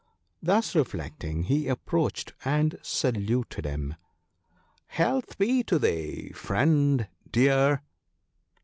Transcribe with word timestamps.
Thus 0.41 0.73
reflecting 0.73 1.43
he 1.43 1.67
approached, 1.67 2.33
and 2.43 2.79
saluted 2.81 3.65
him." 3.67 3.93
Health 4.87 5.37
be 5.37 5.61
to 5.65 5.77
thee, 5.77 6.31
friend 6.33 7.07
Deer 7.31 7.83